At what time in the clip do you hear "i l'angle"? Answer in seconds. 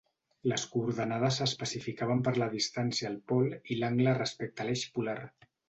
3.77-4.17